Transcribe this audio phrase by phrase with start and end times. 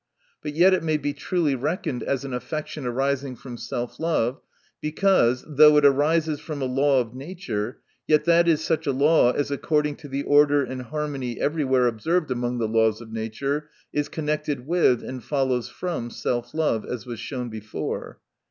[0.41, 3.99] But yet it may be truly reckoned as an affection arising from self.
[3.99, 4.41] love j
[4.81, 9.27] because, though it arises from a law of nature, yet that is such a law
[9.31, 9.53] as 292* THE NATURE 6F VIRTUE.
[9.53, 14.65] according to the order and harmony everywhere observed among the laws of nature, is connected
[14.65, 18.19] with, and follows from self love, as was shown before.